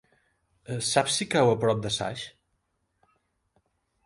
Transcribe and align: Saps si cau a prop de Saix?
Saps 0.87 1.19
si 1.19 1.27
cau 1.35 1.51
a 1.51 1.59
prop 1.65 1.83
de 1.85 1.93
Saix? 1.99 2.25